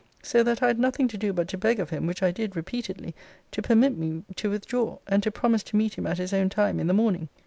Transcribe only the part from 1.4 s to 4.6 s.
to beg of him (which I did repeatedly) to permit me to